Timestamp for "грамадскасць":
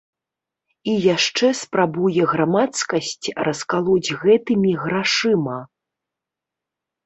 2.33-3.27